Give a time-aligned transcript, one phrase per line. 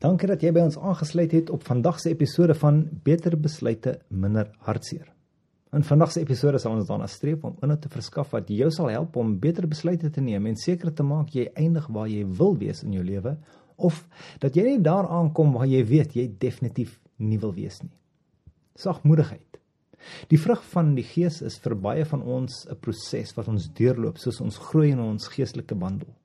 [0.00, 4.46] Dankie dat jy by ons aangesluit het op vandag se episode van Beter Besluite Minder
[4.64, 5.10] Hartseer.
[5.76, 8.88] In vandag se episode sal ons daarna streef om inhoud te verskaf wat jou sal
[8.88, 12.56] help om beter besluite te neem en seker te maak jy eindig waar jy wil
[12.62, 13.34] wees in jou lewe
[13.76, 13.98] of
[14.40, 17.92] dat jy nie daar aankom waar jy weet jy definitief nie wil wees nie.
[18.80, 19.60] Sagmoedigheid.
[20.32, 24.16] Die vrug van die Gees is vir baie van ons 'n proses wat ons deurloop
[24.16, 26.16] soos ons groei in ons geestelike wandel.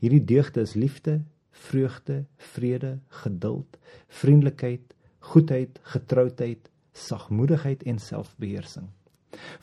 [0.00, 1.20] Hierdie deugde is liefde,
[1.54, 2.24] vreugde,
[2.54, 3.78] vrede, geduld,
[4.20, 8.90] vriendelikheid, goedheid, getroudheid, sagmoedigheid en selfbeheersing.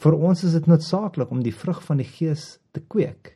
[0.03, 3.35] Vir ons is dit noodsaaklik om die vrug van die Gees te kweek.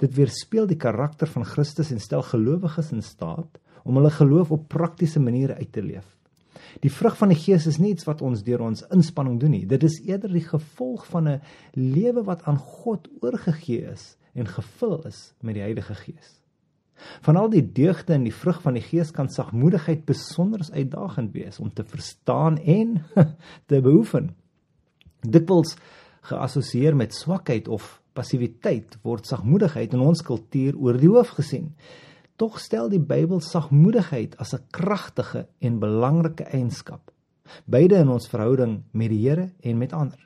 [0.00, 4.68] Dit weerspieël die karakter van Christus en stel gelowiges in staat om hulle geloof op
[4.72, 6.06] praktiese maniere uit te leef.
[6.80, 9.66] Die vrug van die Gees is nie iets wat ons deur ons inspanning doen nie.
[9.68, 11.40] Dit is eerder die gevolg van 'n
[11.74, 16.43] lewe wat aan God oorgegee is en gevul is met die Heilige Gees.
[17.20, 21.58] Van al die deugde en die vrug van die Gees kan sagmoedigheid besonder uitdagend wees
[21.58, 23.04] om te verstaan en
[23.68, 24.34] te beoefen.
[25.20, 25.76] Dikwels
[26.20, 31.72] geassosieer met swakheid of passiwiteit word sagmoedigheid in ons kultuur oor die hoof gesien.
[32.40, 37.12] Tog stel die Bybel sagmoedigheid as 'n kragtige en belangrike eienskap,
[37.66, 40.18] beide in ons verhouding met die Here en met ander.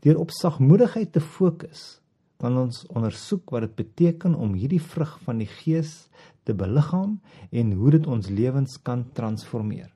[0.00, 2.00] Deur op sagmoedigheid te fokus,
[2.42, 6.08] kan ons ondersoek wat dit beteken om hierdie vrug van die Gees
[6.44, 7.18] te beliggaam
[7.50, 9.90] en hoe dit ons lewens kan transformeer.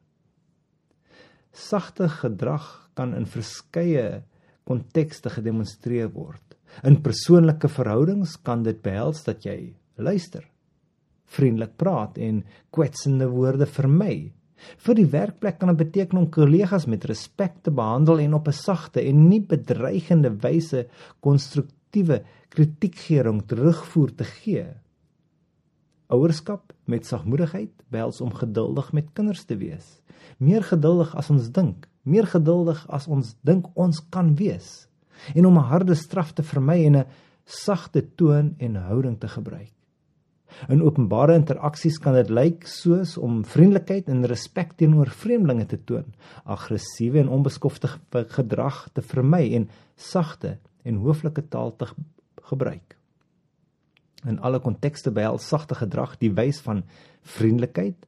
[1.53, 4.23] Sagte gedrag kan in verskeie
[4.69, 6.43] kontekste gedemonstreer word.
[6.85, 10.45] In persoonlike verhoudings kan dit behels dat jy luister,
[11.29, 12.43] vriendelik praat en
[12.75, 14.31] kwetsende woorde vermy.
[14.83, 18.59] Vir die werkplek kan dit beteken om kollegas met respek te behandel en op 'n
[18.59, 20.87] sagte en nie bedreigende wyse
[21.89, 24.67] konstruktiewe kritiekgering terugvoer te gee.
[26.09, 30.01] Ouerskap met sagmoedigheid behels om geduldig met kinders te wees.
[30.39, 34.87] Meer geduldig as ons dink, meer geduldig as ons dink ons kan wees
[35.35, 37.07] en om 'n harde straf te vermy en 'n
[37.45, 39.73] sagte toon en houding te gebruik.
[40.69, 46.15] In openbare interaksies kan dit lyk soos om vriendelikheid en respek teenoor vreemdelinge te toon,
[46.45, 51.89] aggressiewe en onbeskofte gedrag te vermy en sagte en hooflike taal te
[52.49, 52.97] gebruik.
[54.27, 56.83] In alle kontekste behels sagte gedrag die wys van
[57.37, 58.07] vriendelikheid,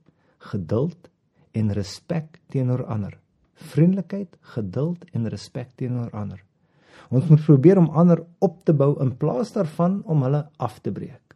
[0.50, 1.10] geduld
[1.52, 3.18] en respek teenoor ander.
[3.54, 6.40] Vriendelikheid, geduld en respek teenoor ander.
[7.10, 10.92] Ons moet probeer om ander op te bou in plaas daarvan om hulle af te
[10.94, 11.30] breek.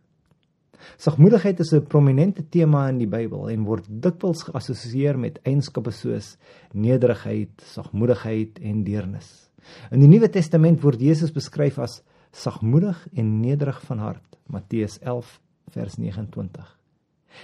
[1.00, 6.36] Sagmoedigheid is 'n prominente tema in die Bybel en word dikwels geassosieer met eienskappe soos
[6.72, 9.43] nederigheid, sagmoedigheid en deernis.
[9.90, 12.02] In die Nuwe Testament word Jesus beskryf as
[12.34, 15.38] sagmoedig en nederig van hart Matteus 11
[15.74, 16.72] vers 29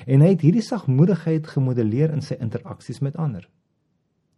[0.07, 3.47] en hy het hierdie sagmoedigheid gemodelleer in sy interaksies met ander.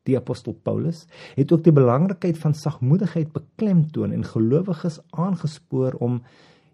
[0.08, 1.04] Die apostel Paulus
[1.36, 6.20] het ook die belangrikheid van sagmoedigheid beklemtoon en gelowiges aangespoor om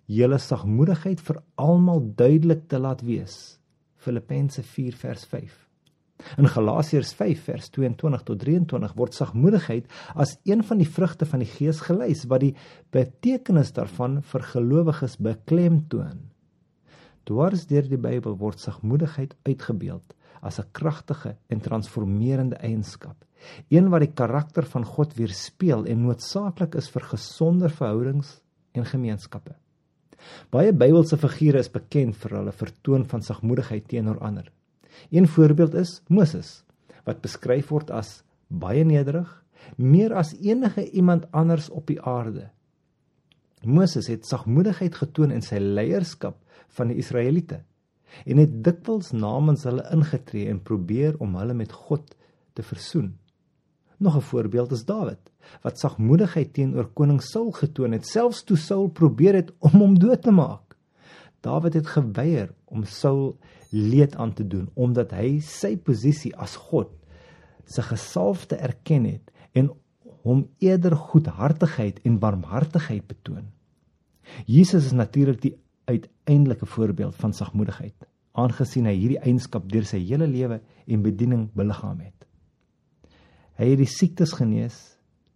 [0.09, 3.59] julle sagmoedigheid vir almal duidelik te laat wees.
[4.01, 5.68] Filippense 4 vers 5
[6.39, 11.45] In Galasiërs 5 vers 22 tot 23 word sagmoedigheid as een van die vrugte van
[11.45, 12.55] die Gees gelys wat die
[12.95, 16.27] betekenis daarvan vir gelowiges beklemtoon.
[17.29, 23.25] Dwars deur die Bybel word sagmoedigheid uitgebeeld as 'n kragtige en transformerende eienskap,
[23.69, 28.41] een wat die karakter van God weerspieël en noodsaaklik is vir gesonde verhoudings
[28.73, 29.55] en gemeenskappe.
[30.51, 34.53] Baie Bybelse figure is bekend vir hulle vertoon van sagmoedigheid teenoor ander.
[35.11, 36.65] Een voorbeeld is Moses
[37.05, 39.29] wat beskryf word as baie nederig,
[39.77, 42.51] meer as enige iemand anders op die aarde.
[43.65, 46.37] Moses het sagmoedigheid getoon in sy leierskap
[46.77, 47.63] van die Israeliete
[48.25, 52.15] en het dikwels namens hulle ingetree en probeer om hulle met God
[52.57, 53.17] te versoen.
[53.99, 55.33] Nog 'n voorbeeld is Dawid
[55.63, 60.23] wat sagmoedigheid teenoor koning Saul getoon het selfs toe Saul probeer het om hom dood
[60.23, 60.68] te maak.
[61.41, 63.37] Dawid het geweier om Saul
[63.71, 66.91] leed aan te doen omdat hy sy posisie as God
[67.69, 69.71] se gesalfde erken het en
[70.25, 73.47] hom eerder goedhartigheid en barmhartigheid betoon.
[74.47, 75.55] Jesus is natuurlik die
[75.89, 77.97] uiteindelike voorbeeld van sagmoedigheid,
[78.33, 82.27] aangesien hy hierdie eienskap deur sy hele lewe en bediening beliggaam het.
[83.59, 84.77] Hy het die siektes genees,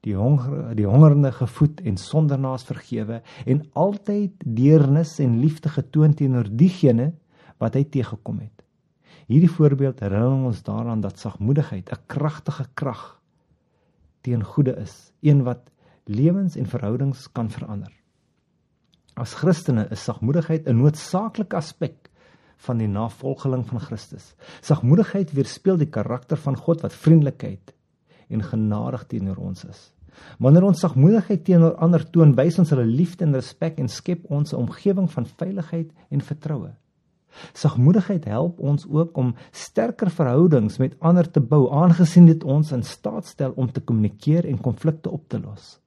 [0.03, 6.51] die honger die hongerende gevoed en sondernaas vergewe en altyd deernis en liefde getoon teenoor
[6.51, 7.13] diegene
[7.63, 8.65] wat hy teëgekom het.
[9.31, 13.21] Hierdie voorbeeld herinner ons daaraan dat sagmoedigheid 'n kragtige krag
[14.23, 15.71] teen goeie is, een wat
[16.07, 17.93] lewens en verhoudings kan verander.
[19.15, 22.11] As Christene is sagmoedigheid 'n noodsaaklike aspek
[22.57, 24.35] van die navolgeling van Christus.
[24.61, 27.75] Sagmoedigheid weerspieël die karakter van God wat vriendelikheid
[28.29, 29.81] en genadig teenoor ons is.
[30.39, 34.53] Wanneer ons sagmoedigheid teenoor ander toon, wys ons hulle liefde en respek en skep ons
[34.53, 36.73] 'n omgewing van veiligheid en vertroue.
[37.57, 42.83] Sagmoedigheid help ons ook om sterker verhoudings met ander te bou, aangesien dit ons in
[42.83, 45.79] staat stel om te kommunikeer en konflikte op te los.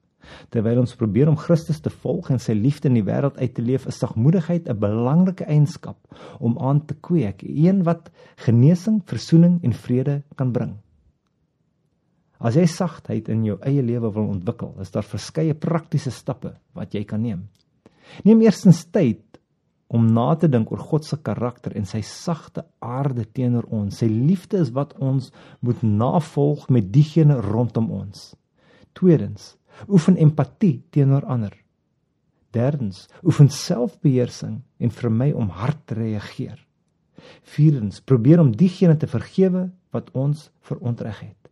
[0.50, 3.62] Terwyl ons probeer om Christus te volg en sy liefde in die wêreld uit te
[3.62, 5.98] leef, is sagmoedigheid 'n belangrike eienskap
[6.40, 10.74] om aan te kweek, een wat genesing, verzoening en vrede kan bring.
[12.38, 16.94] As jy sagtheid in jou eie lewe wil ontwikkel, is daar verskeie praktiese stappe wat
[16.94, 17.46] jy kan neem.
[18.24, 19.22] Neem eerstens tyd
[19.86, 24.00] om na te dink oor God se karakter en sy sagte aarde teenoor ons.
[24.00, 25.30] Sy liefde is wat ons
[25.64, 28.32] moet navolg met diegene rondom ons.
[28.96, 29.54] Tweedens,
[29.88, 31.54] oefen empatie teenoor ander.
[32.56, 36.58] Derdens, oefen selfbeheersing en vermy om hard te reageer.
[37.56, 41.45] Vierdens, probeer om diegene te vergewe wat ons verontreg het.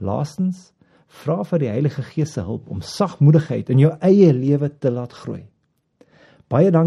[0.00, 0.72] Laastens,
[1.06, 5.12] vra vir die Heilige Gees se hulp om sagmoedigheid in jou eie lewe te laat
[5.14, 5.44] groei.
[6.50, 6.82] Baie dankie